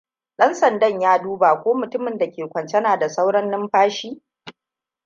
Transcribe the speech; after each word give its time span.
Ɗan 0.37 0.53
sandan 0.53 0.99
ya 1.01 1.17
duba 1.19 1.61
ko 1.63 1.73
mutumin 1.75 2.17
da 2.17 2.31
ke 2.31 2.47
kwance 2.47 2.81
na 2.81 2.97
da 2.99 3.09
sauran 3.09 3.49
numfashi. 3.51 4.21